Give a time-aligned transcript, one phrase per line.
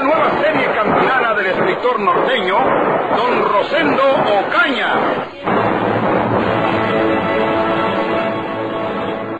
[0.00, 2.56] Una nueva serie campilana del escritor norteño,
[3.16, 4.94] don Rosendo Ocaña.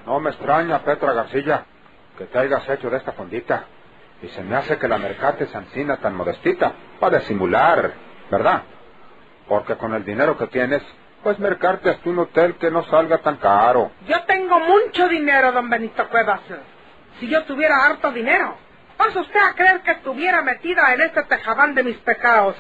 [0.05, 1.65] No me extraña, Petra García,
[2.19, 3.65] que te hayas hecho de esta fondita.
[4.21, 7.95] Y se me hace que la mercate se ansina tan modestita, para simular,
[8.31, 8.63] ¿verdad?
[9.49, 10.83] Porque con el dinero que tienes,
[11.23, 13.93] pues mercarte hasta un hotel que no salga tan caro.
[14.07, 16.41] Yo tengo mucho dinero, don Benito Cuevas.
[17.19, 18.57] Si yo tuviera harto dinero,
[19.01, 22.55] ¿pasa usted a creer que estuviera metida en este tejabán de mis pecados?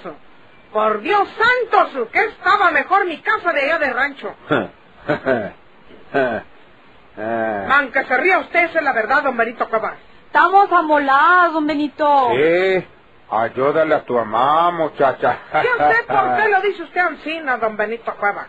[0.72, 4.34] Por Dios santos, que estaba mejor mi casa de allá de rancho.
[7.68, 9.98] Man, que se ría usted, esa es la verdad, don Benito Cuevas.
[10.26, 12.30] Estamos amolados, don Benito.
[12.34, 12.86] Sí,
[13.30, 15.38] ayúdale a tu mamá, muchacha.
[15.52, 18.46] Yo sé por qué lo dice usted Ancina, don Benito Cueva.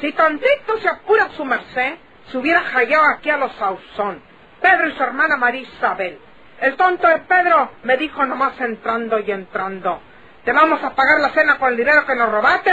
[0.00, 1.96] Si tantito se apura su merced,
[2.30, 4.22] se hubiera hallado aquí a los Sauzón,
[4.60, 6.20] Pedro y su hermana María Isabel.
[6.60, 10.00] El tonto de Pedro me dijo nomás entrando y entrando,
[10.44, 12.70] te vamos a pagar la cena con el dinero que nos robaste.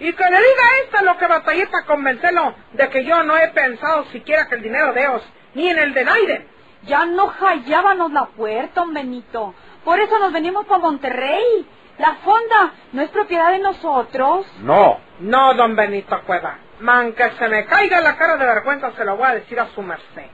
[0.00, 3.36] Y que le diga a esta lo que batallé para convencerlo de que yo no
[3.36, 5.22] he pensado siquiera que el dinero de ellos,
[5.54, 6.48] ni en el de Naiden.
[6.82, 9.54] Ya no hallábamos la puerta, don Benito.
[9.84, 11.66] Por eso nos venimos para Monterrey.
[11.98, 14.46] La fonda no es propiedad de nosotros.
[14.60, 14.98] No.
[15.20, 16.58] No, don Benito Cueva.
[16.80, 19.68] Man, que se me caiga la cara de vergüenza, se lo voy a decir a
[19.68, 20.28] su merced.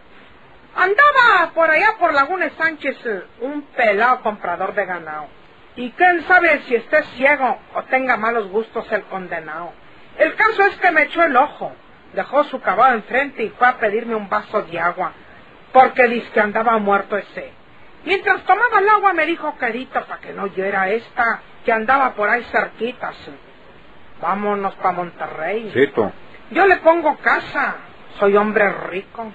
[0.75, 5.27] Andaba por allá por Laguna Sánchez eh, un pelado comprador de ganado.
[5.77, 9.73] Y quién sabe si esté ciego o tenga malos gustos el condenado.
[10.19, 11.73] El caso es que me echó el ojo,
[12.13, 15.13] dejó su caballo enfrente y fue a pedirme un vaso de agua,
[15.73, 17.53] porque dice que andaba muerto ese.
[18.05, 22.29] Mientras tomaba el agua me dijo quedito para que no oyera esta que andaba por
[22.29, 23.17] ahí cerquitas.
[24.21, 25.91] Vámonos para Monterrey.
[25.95, 26.11] Tú.
[26.51, 27.77] Yo le pongo casa,
[28.19, 29.33] soy hombre rico.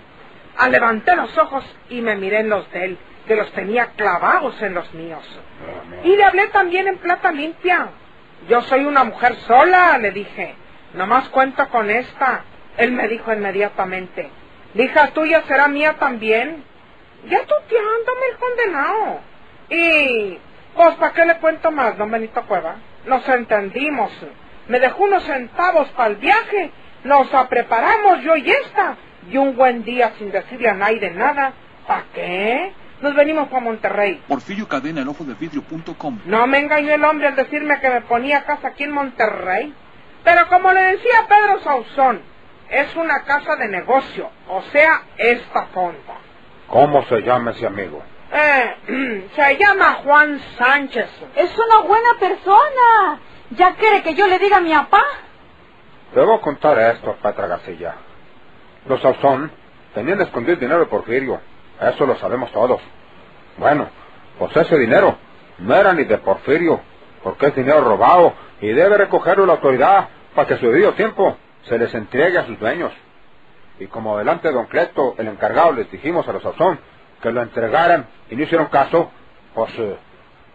[0.58, 4.62] Ah, levanté los ojos y me miré en los de él, que los tenía clavados
[4.62, 5.24] en los míos.
[6.04, 7.90] Y le hablé también en plata limpia.
[8.48, 10.56] Yo soy una mujer sola, le dije.
[10.94, 12.44] Nomás cuento con esta.
[12.78, 14.30] Él me dijo inmediatamente,
[14.76, 16.64] hija tuya será mía también.
[17.26, 19.20] Ya tuteándome el condenado.
[19.70, 20.38] Y,
[20.76, 22.76] pues, ¿para qué le cuento más, don Benito Cueva?
[23.06, 24.12] Nos entendimos.
[24.68, 26.72] Me dejó unos centavos para el viaje.
[27.04, 28.96] Nos preparamos yo y esta.
[29.30, 31.54] Y un buen día sin decirle a nadie nada.
[31.88, 32.74] ¿Para qué?
[33.02, 34.22] Nos venimos para Monterrey.
[34.28, 36.20] Porfirio Cadena, el ojo de vidrio.com.
[36.26, 39.74] No me engañó el hombre al decirme que me ponía casa aquí en Monterrey.
[40.24, 42.22] Pero como le decía Pedro Sauzón,
[42.70, 46.16] es una casa de negocio, o sea, esta fonda.
[46.68, 48.02] ¿Cómo se llama ese amigo?
[48.32, 51.10] Eh, se llama Juan Sánchez.
[51.36, 53.20] Es una buena persona.
[53.52, 55.04] ¿Ya quiere que yo le diga a mi papá?
[56.16, 57.94] Debo contar esto, Petra García.
[58.88, 59.52] Los Sauzón
[59.94, 61.40] tenían escondido dinero de Porfirio.
[61.82, 62.82] Eso lo sabemos todos.
[63.58, 63.90] Bueno,
[64.38, 65.18] pues ese dinero
[65.60, 66.82] no era ni de Porfirio,
[67.24, 71.78] porque es dinero robado y debe recogerlo la autoridad para que su debido tiempo se
[71.78, 72.92] les entregue a sus dueños.
[73.80, 76.80] Y como delante de don Cleto, el encargado, les dijimos a los Sauzón
[77.22, 79.12] que lo entregaran y no hicieron caso,
[79.54, 79.98] pues eh,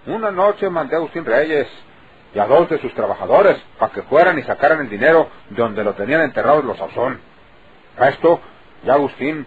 [0.07, 1.69] una noche mandé a Agustín Reyes
[2.35, 5.83] y a dos de sus trabajadores para que fueran y sacaran el dinero de donde
[5.83, 7.30] lo tenían enterrado los Sauzón.
[8.01, 8.41] A esto,
[8.83, 9.47] ya Agustín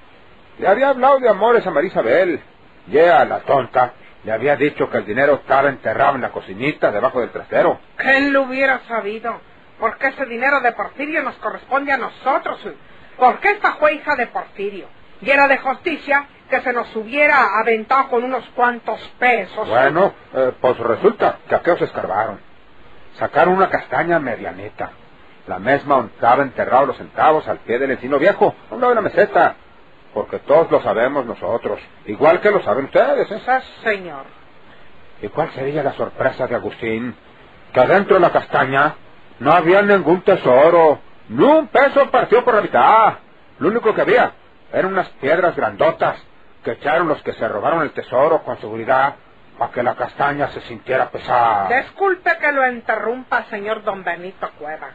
[0.59, 2.39] le había hablado de amores a María Isabel.
[2.87, 3.93] Y ella, la tonta,
[4.23, 7.79] le había dicho que el dinero estaba enterrado en la cocinita debajo del trastero.
[7.97, 9.41] ¿Quién lo hubiera sabido?
[9.79, 12.59] Porque ese dinero de Porfirio nos corresponde a nosotros.
[13.17, 14.87] Porque esta fue hija de Porfirio.
[15.21, 19.67] Y era de justicia que se nos hubiera aventado con unos cuantos pesos.
[19.67, 22.39] Bueno, eh, pues resulta que aquellos escarbaron.
[23.17, 24.91] Sacaron una castaña medianita.
[25.47, 28.91] La misma donde estaba enterrado los centavos al pie del encino viejo, a un lado
[28.91, 29.55] de la meseta.
[30.13, 33.41] Porque todos lo sabemos nosotros, igual que lo saben ustedes, ¿eh?
[33.45, 34.25] Sí, señor.
[35.21, 37.15] ¿Y cuál sería la sorpresa de Agustín?
[37.73, 38.95] Que adentro de la castaña
[39.39, 40.99] no había ningún tesoro,
[41.29, 43.13] ni un peso partido por la mitad.
[43.59, 44.31] Lo único que había
[44.71, 46.21] eran unas piedras grandotas
[46.63, 49.15] que echaron los que se robaron el tesoro con seguridad
[49.57, 51.67] para que la castaña se sintiera pesada.
[51.69, 54.89] Disculpe que lo interrumpa, señor don Benito Cueva.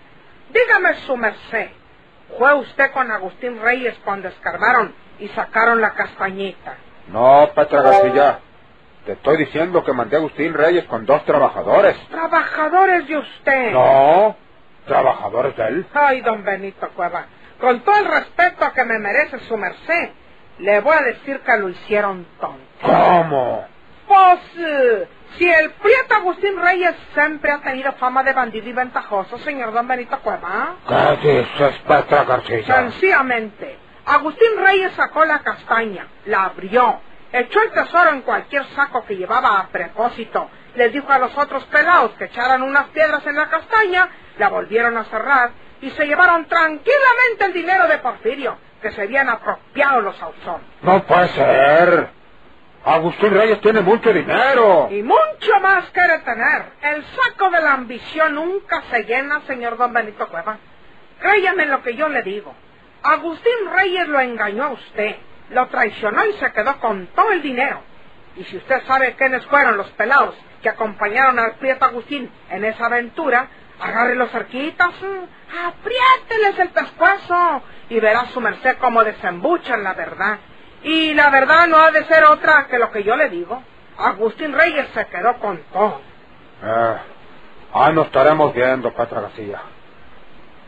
[0.52, 1.68] Dígame su merced.
[2.38, 6.76] ¿Fue usted con Agustín Reyes cuando escarbaron y sacaron la castañita?
[7.08, 8.40] No, Petra García.
[9.06, 11.96] Te estoy diciendo que mandé a Agustín Reyes con dos trabajadores.
[12.08, 13.72] Trabajadores de usted.
[13.72, 14.36] No,
[14.86, 15.86] trabajadores de él.
[15.94, 17.26] Ay, don Benito Cueva,
[17.58, 20.10] con todo el respeto que me merece su merced,
[20.58, 22.62] le voy a decir que lo hicieron tonto.
[22.82, 23.64] ¿Cómo?
[24.06, 29.38] Pues, eh, si el prieto Agustín Reyes siempre ha tenido fama de bandido y ventajoso,
[29.38, 30.76] señor don Benito Cueva.
[30.88, 32.64] ¿Qué dices, Petra García?
[32.64, 37.00] Sencillamente, Agustín Reyes sacó la castaña, la abrió,
[37.32, 41.64] echó el tesoro en cualquier saco que llevaba a propósito, les dijo a los otros
[41.66, 44.08] pelados que echaran unas piedras en la castaña,
[44.38, 49.28] la volvieron a cerrar y se llevaron tranquilamente el dinero de Porfirio, que se habían
[49.28, 50.62] apropiado los Ausón.
[50.82, 52.17] No puede ser.
[52.88, 54.88] Agustín Reyes tiene mucho dinero.
[54.90, 56.64] Y mucho más quiere tener.
[56.80, 60.56] El saco de la ambición nunca se llena, señor don Benito Cueva.
[61.20, 62.54] Créame lo que yo le digo.
[63.02, 65.16] Agustín Reyes lo engañó a usted,
[65.50, 67.82] lo traicionó y se quedó con todo el dinero.
[68.36, 72.86] Y si usted sabe quiénes fueron los pelados que acompañaron al prieto Agustín en esa
[72.86, 73.48] aventura,
[73.80, 80.38] agárrelos cerquitas, mm, apriételes el pescuezo y verá su merced cómo desembuchan la verdad.
[80.82, 83.62] Y la verdad no ha de ser otra que lo que yo le digo.
[83.96, 86.00] Agustín Reyes se quedó con todo.
[86.62, 86.96] Eh,
[87.74, 89.60] ah, nos estaremos viendo, Petra García.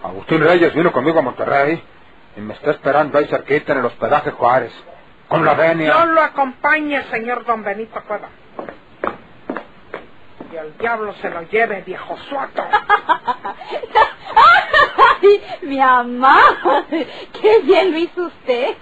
[0.03, 1.83] Agustín Reyes vino conmigo a Monterrey
[2.37, 4.73] y me está esperando ahí cerquita en el hospedaje Juárez,
[5.29, 5.93] con la venia.
[5.93, 8.29] Yo lo acompañe, señor don Benito Cueva.
[10.53, 12.65] Y el diablo se lo lleve, viejo suato.
[15.23, 16.41] ¡Ay, mi mamá!
[16.89, 18.77] ¡Qué bien lo hizo usted!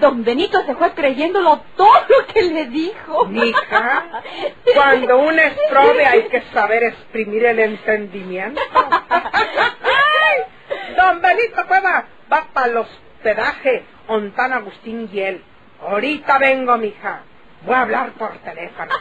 [0.00, 3.26] Don Benito se fue creyéndolo todo lo que le dijo.
[3.26, 4.22] Mija,
[4.74, 8.60] cuando uno es prove hay que saber exprimir el entendimiento.
[8.74, 10.94] ¡Ay!
[10.96, 15.44] Don Benito Cueva va para el hospedaje Ontan Agustín y él.
[15.80, 17.22] Ahorita vengo, mija.
[17.62, 18.92] Voy a hablar por teléfono.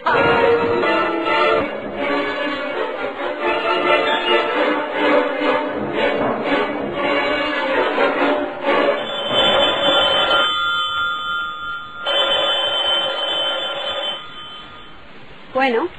[15.57, 15.89] Bueno,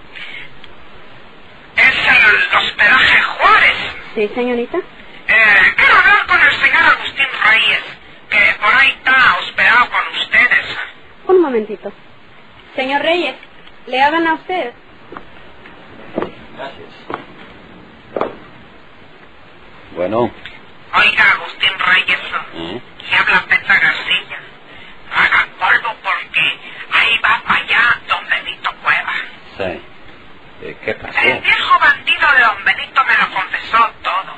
[1.77, 3.77] Es el hospedaje Juárez.
[4.15, 4.79] sí, señorita.
[4.79, 7.83] Eh, quiero hablar con el señor Agustín Reyes,
[8.31, 10.79] que por ahí está hospedado con ustedes.
[11.27, 11.93] Un momentito.
[12.77, 13.35] Señor Reyes,
[13.89, 14.73] le hablan a usted.
[19.95, 20.31] Bueno,
[20.95, 22.19] Oiga, Agustín Reyes,
[22.55, 22.81] ¿eh?
[23.11, 24.39] y habla Petra García.
[25.15, 26.59] Haga polvo porque
[29.59, 29.83] sí.
[30.61, 31.19] Eh, ¿Qué pasó?
[31.21, 34.35] El viejo bandido de don Benito me lo confesó todo.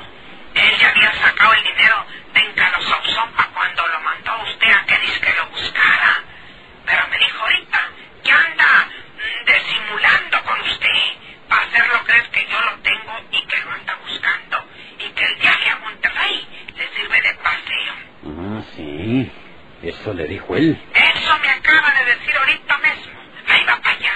[0.53, 4.85] Él ya había sacado el dinero de Encalosauzón para cuando lo mandó a usted a
[4.85, 6.23] que que lo buscara.
[6.85, 7.79] Pero me dijo ahorita
[8.23, 10.99] que anda mm, disimulando con usted
[11.47, 14.65] para hacerlo creer que yo lo tengo y que lo anda buscando.
[14.99, 17.93] Y que el viaje a Monterrey le sirve de paseo.
[18.25, 19.31] Ah, sí.
[19.81, 20.79] Eso le dijo él.
[20.93, 23.19] Eso me acaba de decir ahorita mismo.
[23.47, 24.13] Ahí va para allá.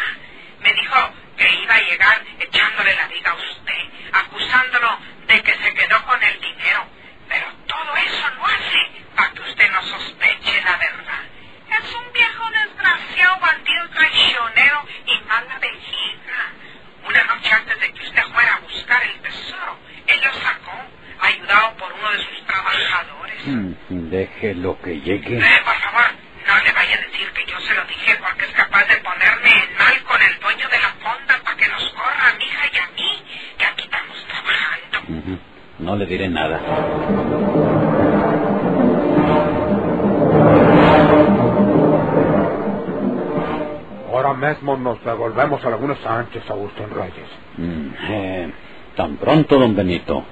[0.62, 3.84] Me dijo que iba a llegar echándole la viga a usted,
[4.14, 4.98] acusándolo
[5.28, 6.86] de que se quedó con el dinero.
[7.28, 11.24] Pero todo eso lo hace para que usted no sospeche la verdad.
[11.81, 16.54] Es un viejo desgraciado, bandido, traicionero y mala vejiga.
[17.07, 20.78] Una noche antes de que usted fuera a buscar el tesoro, él lo sacó,
[21.19, 23.47] ayudado por uno de sus trabajadores.
[23.47, 23.73] Mm,
[24.45, 25.37] Déjelo que llegue.
[25.40, 26.06] Eh, por favor,
[26.47, 29.49] no le vaya a decir que yo se lo dije porque es capaz de ponerme
[29.49, 32.66] en mal con el dueño de la fonda para que nos corra a mi hija
[32.71, 33.23] y a mí,
[33.57, 34.99] que aquí estamos trabajando.
[35.31, 35.40] Ujú.
[35.80, 36.59] No le diré nada.
[44.14, 47.30] Ahora mismo nos devolvemos a Laguna Sánchez, Agustín Reyes.
[47.57, 48.52] Mm, eh,
[48.95, 50.23] tan pronto, don Benito.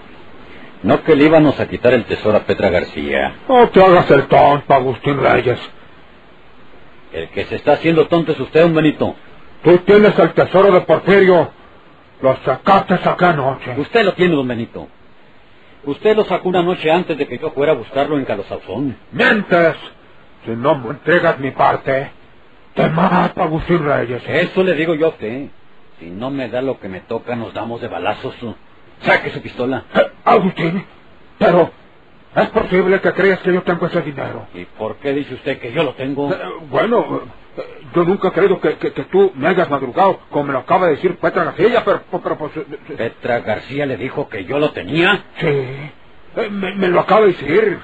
[0.84, 3.36] No que le íbamos a quitar el tesoro a Petra García.
[3.48, 5.60] No te hagas el tonto, Agustín Reyes.
[7.14, 9.16] El que se está haciendo tonto es usted, don Benito.
[9.64, 11.52] Tú tienes el tesoro de Porfirio.
[12.22, 13.74] Lo sacaste acá anoche.
[13.78, 14.90] Usted lo tiene, don Benito.
[15.86, 18.98] Usted lo sacó una noche antes de que yo fuera a buscarlo en Calosauzón.
[19.12, 19.76] ¡Mientes!
[20.46, 22.12] Si no me entregas mi parte,
[22.74, 24.22] te mato, Agustín Reyes.
[24.28, 25.48] Eso le digo yo a usted.
[26.00, 28.36] Si no me da lo que me toca, nos damos de balazos.
[29.04, 29.86] Saque su pistola.
[29.96, 30.86] Eh, Agustín,
[31.40, 31.72] pero
[32.36, 34.48] ¿es posible que creas que yo tengo ese dinero?
[34.56, 36.32] ¿Y por qué dice usted que yo lo tengo?
[36.34, 36.38] Eh,
[36.70, 37.22] bueno,
[37.58, 37.64] eh,
[37.96, 40.88] yo nunca he creído que, que- que tú me hayas madrugado, como me lo acaba
[40.88, 42.58] de decir Petra García, pero, pero pues...
[42.58, 45.24] eh, eh, Petra García le dijo que yo lo tenía.
[45.40, 47.80] sí, eh, me, me lo acaba de decir.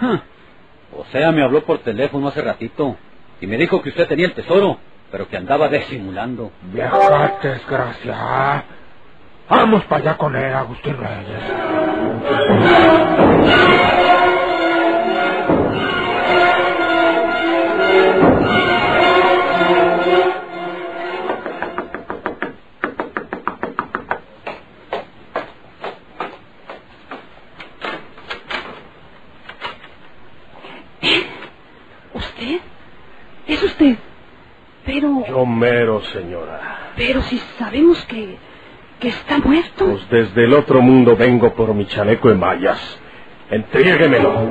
[0.93, 2.97] O sea, me habló por teléfono hace ratito
[3.41, 4.79] y me dijo que usted tenía el tesoro,
[5.11, 6.51] pero que andaba disimulando.
[6.63, 8.65] Vieja desgracia.
[9.50, 11.44] Vamos para allá con él, Agustín Reyes.
[32.13, 32.62] ¿Usted?
[33.48, 33.98] ¿Es usted?
[34.86, 35.25] Pero...
[35.27, 36.91] Yo mero, señora.
[36.96, 38.38] Pero si sabemos que...
[39.00, 39.86] que está muerto.
[39.86, 43.00] Pues desde el otro mundo vengo por mi chaleco de mallas.
[43.50, 44.50] Entréguemelo.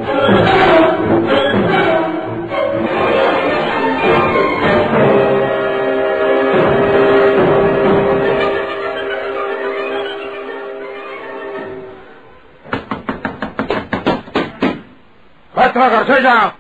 [15.55, 16.55] ¡Petra García!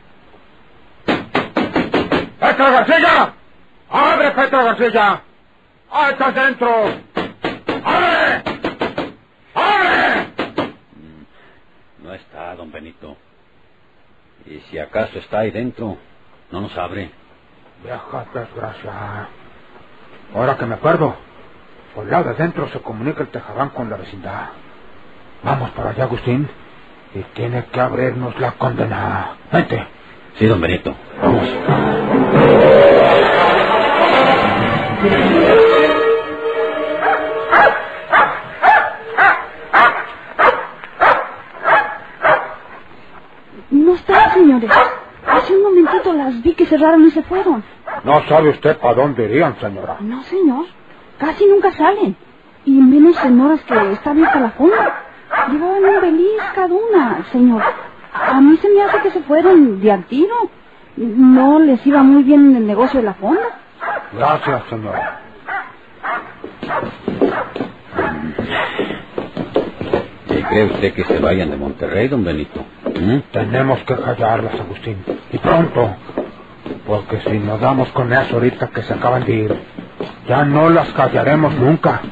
[2.40, 3.32] ¡Petra García!
[3.90, 5.22] ¡Abre, Petra García!
[5.90, 7.17] ¡Ah, estás dentro!
[7.84, 8.42] ¡Abre!
[9.54, 10.28] ¡Abre!
[12.02, 13.16] No está, don Benito.
[14.46, 15.98] Y si acaso está ahí dentro,
[16.50, 17.10] no nos abre.
[17.82, 19.28] Vieja desgracia.
[20.34, 21.14] Ahora que me acuerdo,
[21.94, 24.48] por el lado de adentro se comunica el tejabán con la vecindad.
[25.42, 26.48] Vamos para allá, Agustín.
[27.14, 29.36] Y tiene que abrirnos la condena.
[29.52, 29.86] Vente.
[30.36, 30.94] Sí, don Benito.
[31.22, 31.48] Vamos.
[46.68, 47.64] Cerraron y se fueron.
[48.04, 49.96] No sabe usted para dónde irían, señora.
[50.00, 50.66] No, señor.
[51.18, 52.16] Casi nunca salen.
[52.64, 55.04] Y menos en horas que está abierta la fonda.
[55.50, 57.62] Llevaban un beliz cada una, señor.
[58.12, 60.50] A mí se me hace que se fueron de al tiro.
[60.96, 63.40] No les iba muy bien el negocio de la fonda.
[64.12, 65.20] Gracias, señora.
[70.30, 72.64] ¿Y cree usted que se vayan de Monterrey, don Benito?
[72.84, 73.18] ¿Mm?
[73.32, 75.04] Tenemos que callarlas, Agustín.
[75.32, 75.96] Y pronto.
[76.88, 79.56] Porque si nos damos con eso ahorita que se acaban de ir,
[80.28, 82.02] ya no las callaremos nunca.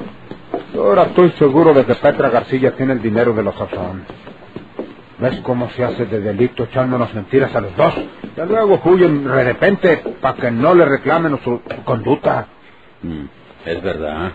[0.77, 4.05] Ahora estoy seguro de que Petra García tiene el dinero de los Sauzón.
[5.19, 7.95] ¿Ves cómo se hace de delito echándonos mentiras a los dos?
[8.37, 12.49] Ya luego huyen de repente para que no le reclamen su conducta.
[13.03, 13.25] Mm,
[13.65, 14.33] Es verdad.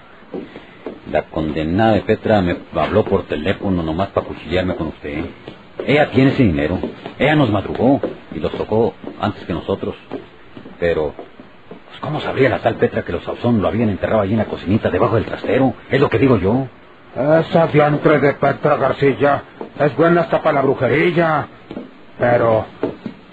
[1.11, 5.25] La condenada de Petra me habló por teléfono nomás para cuchillarme con usted.
[5.85, 6.79] Ella tiene ese dinero.
[7.19, 8.01] Ella nos madrugó
[8.33, 9.95] y los tocó antes que nosotros.
[10.81, 11.15] Pero,
[11.85, 14.47] pues, ¿cómo sabría la tal Petra que los Sauzón lo habían enterrado allí en la
[14.47, 15.75] cocinita debajo del trastero?
[15.91, 16.67] Es lo que digo yo.
[17.15, 19.45] Esa diantre de Petra García
[19.79, 21.49] es buena hasta para la brujería.
[22.17, 22.65] Pero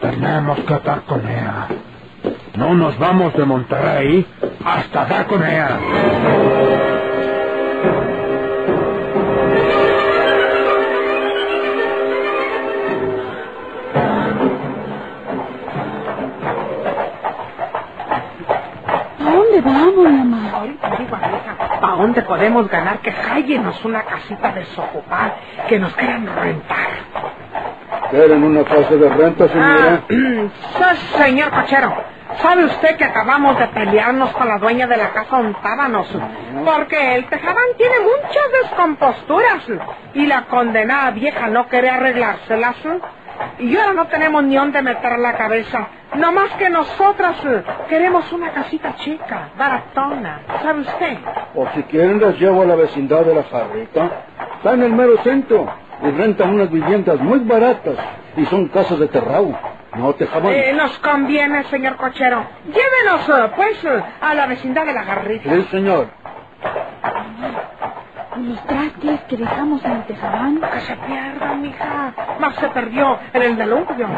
[0.00, 1.73] tenemos que dar con ella.
[2.57, 4.26] No nos vamos de Monterrey
[4.62, 5.81] hasta dar con ella.
[21.99, 25.35] Dónde podemos ganar que hallenos una casita desocupada
[25.69, 26.88] que nos quieran rentar?
[28.11, 31.93] ¿Quieren una fase de renta, Ah, sí, señor cochero,
[32.40, 36.09] ¿sabe usted que acabamos de pelearnos con la dueña de la casa donde estábamos?
[36.64, 39.64] Porque el tejabán tiene muchas descomposturas
[40.14, 42.76] y la condenada vieja no quiere arreglárselas.
[43.59, 45.88] Y ahora no tenemos ni dónde meter la cabeza.
[46.14, 51.18] No más que nosotras eh, queremos una casita chica, baratona, ¿sabe usted?
[51.54, 54.11] O si quieren las llevo a la vecindad de la fábrica.
[54.57, 55.66] Está en el mero centro
[56.02, 57.97] y rentan unas viviendas muy baratas
[58.37, 59.59] y son casas de terrao.
[59.97, 60.52] No te jamás.
[60.52, 62.45] Eh, nos conviene, señor cochero.
[62.66, 65.50] Llévenos, eh, pues, eh, a la vecindad de la garrita.
[65.50, 66.09] Sí, señor.
[68.49, 70.59] Los trastes que dejamos en el tejabán.
[70.59, 72.14] Que se pierda, mija.
[72.40, 74.09] Más se perdió en el diluvio.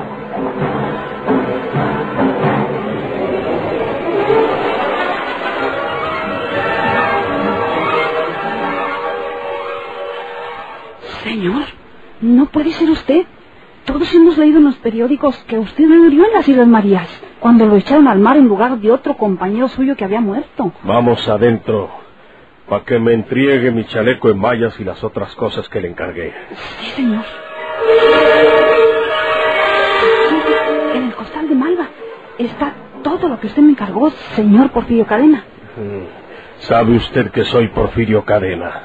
[11.25, 11.65] Señor,
[12.21, 13.27] no puede ser usted.
[13.85, 17.09] Todos hemos leído en los periódicos que usted murió en las Islas Marías,
[17.41, 20.73] cuando lo echaron al mar en lugar de otro compañero suyo que había muerto.
[20.85, 21.91] Vamos adentro,
[22.71, 26.33] para que me entregue mi chaleco en mallas y las otras cosas que le encargué.
[26.79, 27.25] Sí, señor.
[30.95, 31.89] En el costal de Malva
[32.39, 32.73] está
[33.03, 35.45] todo lo que usted me encargó, señor Porfirio Cadena.
[35.77, 36.61] Mm.
[36.61, 38.83] ¿Sabe usted que soy Porfirio Cadena?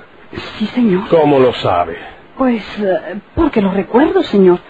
[0.58, 1.08] Sí, señor.
[1.10, 1.96] ¿Cómo lo sabe?
[2.39, 4.62] Pues eh, porque lo recuerdo, señor.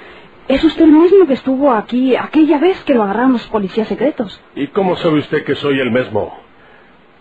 [0.49, 4.41] Es usted el mismo que estuvo aquí aquella vez que lo agarraron los policías secretos.
[4.55, 6.44] ¿Y cómo sabe usted que soy el mismo?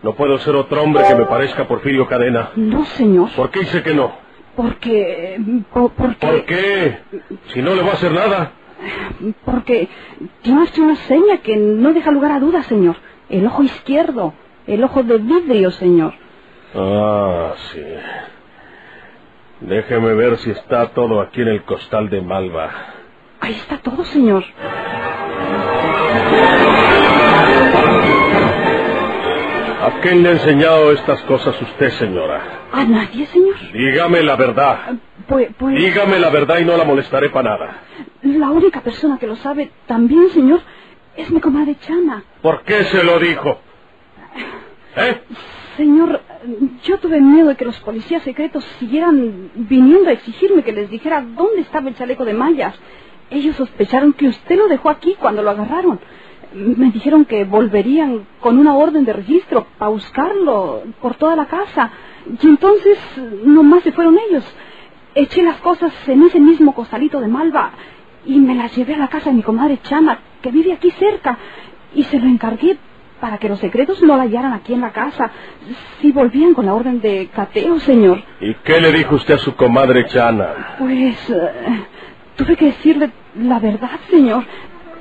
[0.05, 2.51] No puedo ser otro hombre que me parezca Porfirio Cadena.
[2.57, 3.31] No, señor.
[3.35, 4.13] ¿Por qué dice que no?
[4.55, 5.41] Porque...
[5.73, 6.27] po- porque...
[6.27, 6.99] ¿Por qué?
[7.47, 8.53] Si no le va a hacer nada.
[9.47, 9.89] Porque
[10.43, 12.97] tiene usted una seña que no deja lugar a dudas, señor.
[13.31, 14.35] El ojo izquierdo.
[14.67, 16.13] El ojo de vidrio, señor.
[16.75, 17.83] Ah, sí.
[19.61, 22.71] Déjeme ver si está todo aquí en el costal de Malva.
[23.41, 24.45] Ahí está todo, señor.
[29.85, 32.41] ¿A quién le ha enseñado estas cosas usted, señora?
[32.73, 33.55] ¿A nadie, señor?
[33.71, 34.95] Dígame la verdad.
[35.29, 35.77] Pues, pues...
[35.77, 37.83] Dígame la verdad y no la molestaré para nada.
[38.23, 40.63] La única persona que lo sabe también, señor,
[41.15, 42.25] es mi comadre Chana.
[42.41, 43.61] ¿Por qué se lo dijo?
[44.97, 45.21] ¿Eh?
[45.77, 46.23] Señor,
[46.85, 51.21] yo tuve miedo de que los policías secretos siguieran viniendo a exigirme que les dijera
[51.21, 52.75] dónde estaba el chaleco de mallas.
[53.29, 56.01] Ellos sospecharon que usted lo dejó aquí cuando lo agarraron.
[56.55, 61.91] Me dijeron que volverían con una orden de registro para buscarlo por toda la casa.
[62.41, 62.99] Y entonces
[63.45, 64.45] nomás se fueron ellos.
[65.15, 67.73] Eché las cosas en ese mismo costalito de Malva
[68.27, 71.39] y me las llevé a la casa de mi comadre Chana, que vive aquí cerca,
[71.95, 72.79] y se lo encargué
[73.21, 75.31] para que los secretos no la hallaran aquí en la casa.
[76.01, 78.23] Si volvían con la orden de cateo, señor.
[78.41, 80.77] ¿Y qué le dijo usted a su comadre Chana?
[80.79, 81.85] Pues eh,
[82.37, 84.45] tuve que decirle la verdad, señor.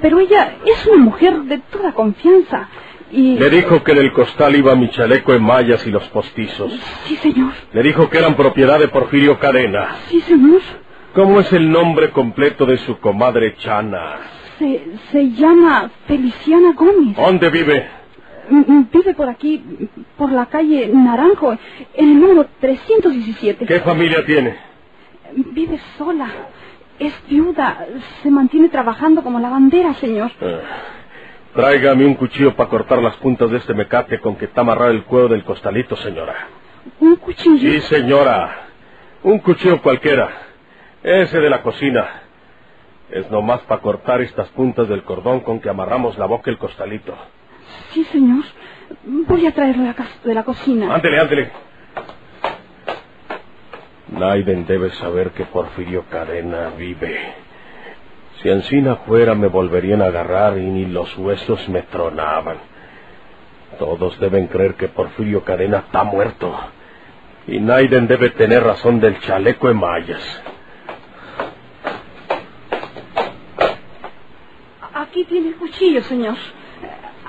[0.03, 2.67] Pero ella es una mujer de toda confianza.
[3.09, 3.37] Y...
[3.39, 6.73] Le dijo que en el costal iba mi chaleco en mallas y los postizos.
[7.05, 7.53] Sí, señor.
[7.71, 9.95] Le dijo que eran propiedad de Porfirio Cadena.
[10.09, 10.59] Sí, señor.
[11.15, 14.17] ¿Cómo es el nombre completo de su comadre Chana?
[14.59, 17.15] Se, se llama Feliciana Gómez.
[17.15, 17.87] ¿Dónde vive?
[18.49, 19.63] Mm, Vive por aquí,
[20.17, 21.53] por la calle Naranjo,
[21.93, 23.65] en el número 317.
[23.65, 24.57] ¿Qué familia tiene?
[25.53, 26.29] Vive sola.
[26.99, 27.85] Es viuda.
[28.21, 30.31] Se mantiene trabajando como lavandera, señor.
[30.39, 30.61] Eh,
[31.55, 35.03] tráigame un cuchillo para cortar las puntas de este mecate con que está amarrado el
[35.03, 36.35] cuello del costalito, señora.
[36.99, 37.57] ¿Un cuchillo?
[37.71, 38.67] Sí, señora.
[39.23, 40.29] Un cuchillo cualquiera.
[41.01, 42.05] Ese de la cocina.
[43.09, 47.15] Es nomás para cortar estas puntas del cordón con que amarramos la boca el costalito.
[47.91, 48.43] Sí, señor.
[49.03, 50.93] Voy a traerlo de la, cas- de la cocina.
[50.93, 51.51] Ándele, ándele.
[54.13, 57.33] Naiden debe saber que Porfirio Cadena vive.
[58.41, 62.57] Si Encina fuera me volverían a agarrar y ni los huesos me tronaban.
[63.79, 66.55] Todos deben creer que Porfirio Cadena está muerto.
[67.47, 70.41] Y Naiden debe tener razón del chaleco de mallas.
[74.93, 76.35] Aquí tiene el cuchillo, señor.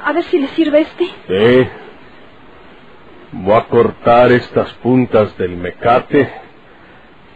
[0.05, 1.07] A ver si le sirve este.
[1.07, 1.68] Sí.
[3.33, 6.43] Voy a cortar estas puntas del mecate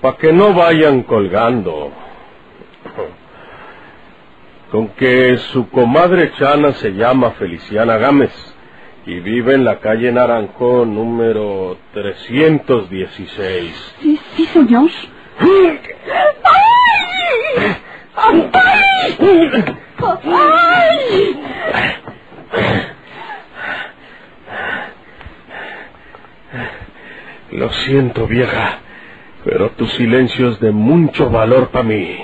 [0.01, 1.93] para que no vayan colgando.
[4.71, 8.33] Con que su comadre Chana se llama Feliciana Gámez
[9.07, 13.95] y vive en la calle Naranjo número 316.
[14.03, 14.91] Sí, sí, señor.
[27.51, 28.79] Lo siento, vieja,
[29.45, 32.17] pero tu silencio es de mucho valor para mí.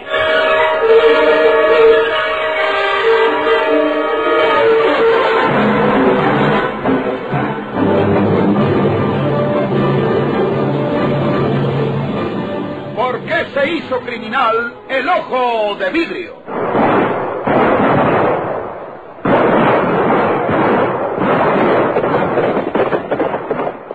[12.97, 16.35] ¿Por qué se hizo criminal el ojo de vidrio?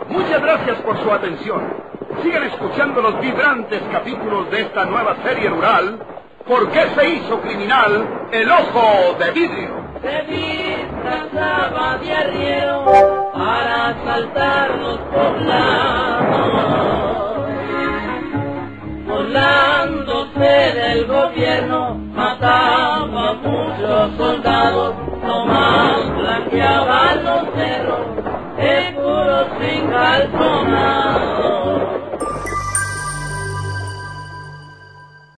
[0.10, 1.89] Muchas gracias por su atención.
[2.18, 6.00] Sigan escuchando los vibrantes capítulos de esta nueva serie rural.
[6.46, 9.80] ¿Por qué se hizo criminal el ojo de vidrio?
[10.02, 12.86] Se disfrazaba de arriero
[13.34, 16.60] para asaltar los poblados.
[19.08, 28.08] Burlándose del gobierno, mataba a muchos soldados, nomás blanqueaban los cerros,
[28.58, 31.79] seguros sin calzonar.